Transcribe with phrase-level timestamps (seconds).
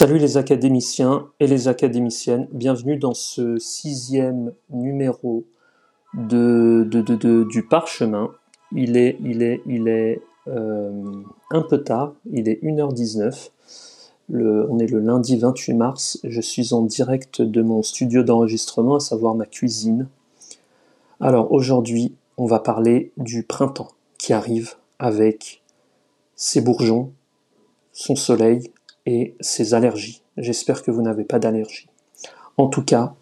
[0.00, 5.44] Salut les académiciens et les académiciennes, bienvenue dans ce sixième numéro
[6.14, 6.88] de,
[7.44, 8.30] du parchemin.
[8.74, 11.20] Il est, il est, il est euh,
[11.50, 13.50] un peu tard, il est 1h19.
[14.30, 18.94] Le- on est le lundi 28 mars, je suis en direct de mon studio d'enregistrement,
[18.94, 20.08] à savoir ma cuisine.
[21.20, 25.60] Alors aujourd'hui, on va parler du printemps qui arrive avec
[26.36, 27.12] ses bourgeons,
[27.92, 28.62] son soleil
[29.06, 30.22] et ses allergies.
[30.36, 31.88] J'espère que vous n'avez pas d'allergie.
[32.56, 33.14] En tout cas,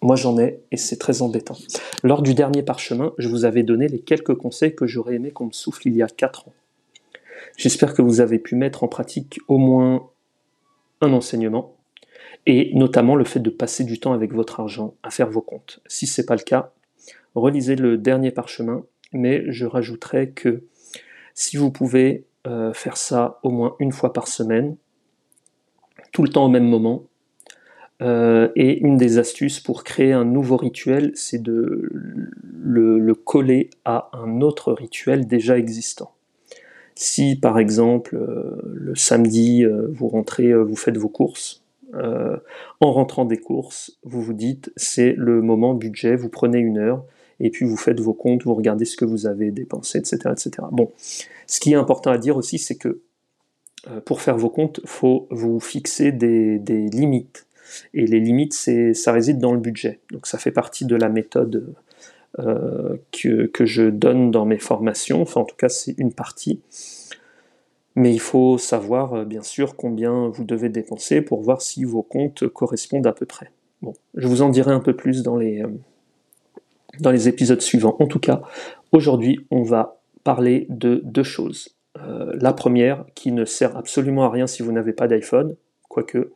[0.00, 1.56] moi j'en ai et c'est très embêtant.
[2.02, 5.46] Lors du dernier parchemin, je vous avais donné les quelques conseils que j'aurais aimé qu'on
[5.46, 6.52] me souffle il y a 4 ans.
[7.56, 10.08] J'espère que vous avez pu mettre en pratique au moins
[11.00, 11.74] un enseignement
[12.46, 15.80] et notamment le fait de passer du temps avec votre argent à faire vos comptes.
[15.86, 16.72] Si ce n'est pas le cas,
[17.34, 20.64] relisez le dernier parchemin, mais je rajouterai que
[21.34, 24.76] si vous pouvez euh, faire ça au moins une fois par semaine,
[26.16, 27.02] tout le temps au même moment,
[28.00, 31.90] euh, et une des astuces pour créer un nouveau rituel, c'est de
[32.42, 36.12] le, le coller à un autre rituel déjà existant.
[36.94, 43.26] Si par exemple euh, le samedi euh, vous rentrez, vous faites vos courses, en rentrant
[43.26, 47.04] des courses, vous vous dites c'est le moment budget, vous prenez une heure
[47.40, 50.50] et puis vous faites vos comptes, vous regardez ce que vous avez dépensé, etc., etc.
[50.72, 50.92] Bon,
[51.46, 53.00] ce qui est important à dire aussi, c'est que
[54.04, 56.58] pour faire vos comptes, faut vous fixer des,
[56.90, 57.46] limites.
[57.94, 58.54] Et les limites,
[58.94, 60.00] ça réside dans le budget.
[60.10, 61.74] Donc ça fait partie de la méthode
[62.38, 65.22] euh, que, je donne dans mes formations.
[65.22, 66.60] Enfin, en tout cas, c'est une partie.
[67.94, 72.02] Mais il faut savoir, euh, bien sûr, combien vous devez dépenser pour voir si vos
[72.02, 73.50] comptes correspondent à peu près.
[73.80, 75.66] Bon, je vous en dirai un peu plus euh,
[77.00, 77.96] dans les épisodes suivants.
[78.00, 78.42] En tout cas,
[78.92, 81.75] aujourd'hui, on va parler de deux choses.
[82.02, 85.56] Euh, la première, qui ne sert absolument à rien si vous n'avez pas d'iPhone,
[85.88, 86.32] quoique,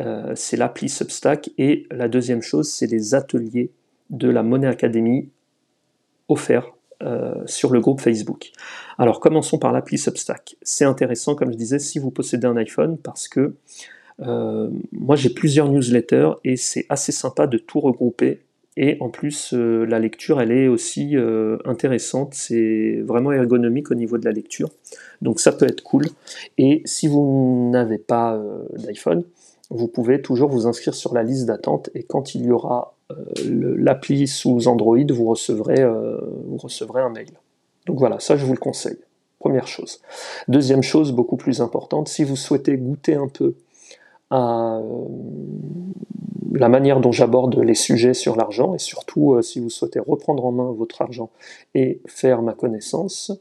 [0.00, 1.50] euh, c'est l'appli Substack.
[1.58, 3.70] Et la deuxième chose, c'est les ateliers
[4.10, 5.28] de la Monnaie Academy
[6.28, 8.52] offerts euh, sur le groupe Facebook.
[8.98, 10.56] Alors commençons par l'appli Substack.
[10.62, 13.54] C'est intéressant, comme je disais, si vous possédez un iPhone, parce que
[14.20, 18.42] moi j'ai plusieurs newsletters et c'est assez sympa de tout regrouper.
[18.76, 22.34] Et en plus, euh, la lecture, elle est aussi euh, intéressante.
[22.34, 24.68] C'est vraiment ergonomique au niveau de la lecture.
[25.22, 26.06] Donc ça peut être cool.
[26.58, 29.22] Et si vous n'avez pas euh, d'iPhone,
[29.70, 31.90] vous pouvez toujours vous inscrire sur la liste d'attente.
[31.94, 32.94] Et quand il y aura
[33.46, 35.84] l'appli sous Android, vous recevrez,
[36.46, 37.28] vous recevrez un mail.
[37.86, 38.98] Donc voilà, ça je vous le conseille.
[39.38, 40.00] Première chose.
[40.48, 43.54] Deuxième chose, beaucoup plus importante, si vous souhaitez goûter un peu
[44.30, 44.80] à
[46.52, 50.44] la manière dont j'aborde les sujets sur l'argent, et surtout euh, si vous souhaitez reprendre
[50.44, 51.30] en main votre argent
[51.74, 53.32] et faire ma connaissance,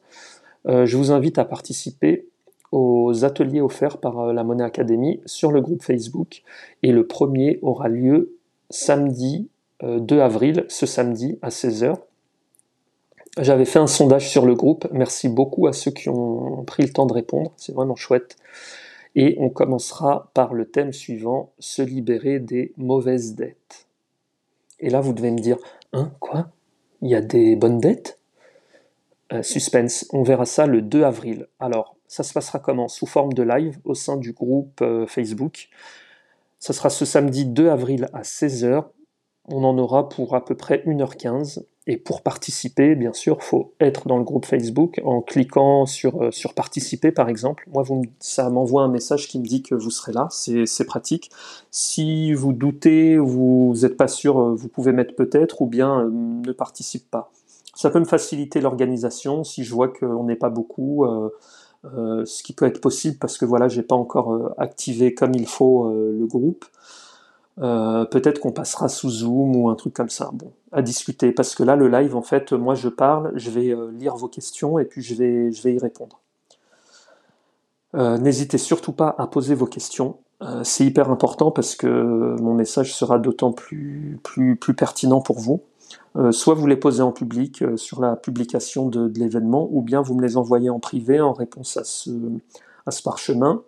[0.67, 2.27] euh, je vous invite à participer
[2.73, 6.41] aux ateliers offerts par euh, la Monnaie Academy sur le groupe Facebook.
[6.81, 8.35] Et le premier aura lieu
[8.69, 9.47] samedi
[9.83, 11.95] euh, 2 avril, ce samedi à 16h.
[13.39, 14.87] J'avais fait un sondage sur le groupe.
[14.91, 17.51] Merci beaucoup à ceux qui ont pris le temps de répondre.
[17.57, 18.37] C'est vraiment chouette.
[19.16, 23.88] Et on commencera par le thème suivant, se libérer des mauvaises dettes.
[24.79, 25.57] Et là, vous devez me dire,
[25.94, 26.50] hein, quoi?
[27.01, 28.19] Il y a des bonnes dettes?
[29.31, 31.47] Euh, Suspense, on verra ça le 2 avril.
[31.59, 32.88] Alors, ça se passera comment?
[32.88, 35.69] Sous forme de live au sein du groupe euh, Facebook.
[36.59, 38.85] Ça sera ce samedi 2 avril à 16h.
[39.49, 41.63] On en aura pour à peu près 1h15.
[41.85, 46.29] Et pour participer, bien sûr, faut être dans le groupe Facebook en cliquant sur, euh,
[46.55, 47.67] participer, par exemple.
[47.73, 47.83] Moi,
[48.19, 50.29] ça m'envoie un message qui me dit que vous serez là.
[50.31, 51.29] C'est pratique.
[51.71, 56.09] Si vous doutez, vous n'êtes pas sûr, euh, vous pouvez mettre peut-être ou bien euh,
[56.09, 57.31] ne participe pas.
[57.75, 61.07] Ça peut me faciliter l'organisation si je vois qu'on n'est pas beaucoup,
[61.83, 65.89] ce qui peut être possible parce que voilà, j'ai pas encore activé comme il faut
[65.91, 66.65] le groupe.
[67.61, 70.31] Euh, peut-être qu'on passera sous Zoom ou un truc comme ça.
[70.33, 71.31] Bon, à discuter.
[71.31, 74.27] Parce que là, le live, en fait, moi, je parle, je vais euh, lire vos
[74.27, 76.19] questions et puis je vais, je vais y répondre.
[77.95, 80.17] Euh, N'hésitez surtout pas à poser vos questions.
[80.63, 85.61] C'est hyper important parce que mon message sera d'autant plus, plus, plus pertinent pour vous.
[86.31, 90.15] Soit vous les posez en public sur la publication de, de l'événement, ou bien vous
[90.15, 92.11] me les envoyez en privé en réponse à ce,
[92.85, 93.63] à ce parchemin,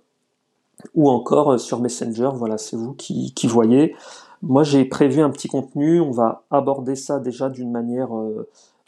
[0.93, 2.31] ou encore euh, sur Messenger.
[2.33, 3.95] Voilà, c'est vous qui, voyez.
[4.41, 5.99] Moi, j'ai prévu un petit contenu.
[5.99, 8.47] On va aborder ça déjà d'une manière euh,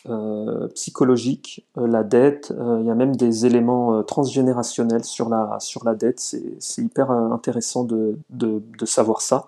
[0.09, 2.53] euh, psychologique, la dette.
[2.79, 6.19] Il y a même des éléments transgénérationnels sur la, dette.
[6.19, 8.17] C'est hyper intéressant de,
[8.85, 9.47] savoir ça.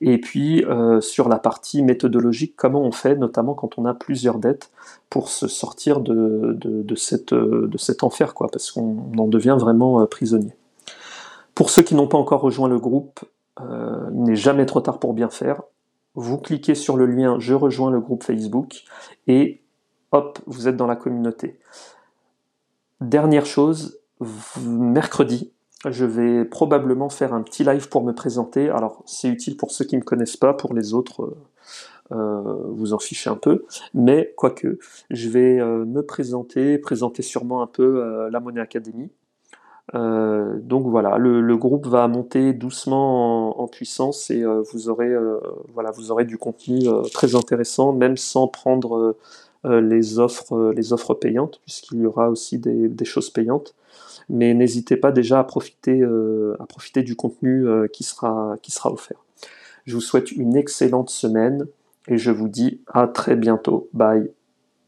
[0.00, 0.64] Et puis
[1.00, 4.70] sur la partie méthodologique, comment on fait, notamment quand on a plusieurs dettes,
[5.10, 10.57] pour se sortir de, cet enfer, quoi, parce qu'on en devient vraiment prisonnier.
[11.58, 13.24] Pour ceux qui n'ont pas encore rejoint le groupe,
[13.60, 15.62] euh, il n'est jamais trop tard pour bien faire.
[16.14, 18.84] Vous cliquez sur le lien Je rejoins le groupe Facebook
[19.26, 19.60] et
[20.12, 21.58] hop, vous êtes dans la communauté.
[23.00, 23.98] Dernière chose,
[24.60, 25.52] mercredi,
[25.84, 28.70] je vais probablement faire un petit live pour me présenter.
[28.70, 31.36] Alors, c'est utile pour ceux qui ne me connaissent pas, pour les autres, euh,
[32.12, 33.64] euh, vous en fichez un peu.
[33.94, 34.78] Mais quoique,
[35.10, 39.10] je vais me présenter, présenter sûrement un peu la Monnaie Académie.
[39.94, 45.12] Donc voilà, le, groupe va monter doucement en, puissance et vous, aurez,
[45.72, 46.80] voilà, vous aurez du contenu
[47.12, 49.16] très intéressant, même sans prendre
[49.64, 53.74] les, offres, payantes, puisqu'il y aura aussi des choses payantes
[54.28, 56.56] mais n'hésitez pas déjà à profiter, euh,
[56.96, 59.24] du contenu euh, qui sera offert.
[59.86, 61.66] Je vous souhaite une excellente semaine
[62.08, 63.88] et je vous dis à très bientôt.
[63.92, 64.30] Bye.